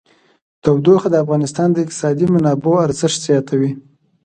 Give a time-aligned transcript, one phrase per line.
[0.63, 3.71] تودوخه د افغانستان د اقتصادي منابعو ارزښت زیاتوي.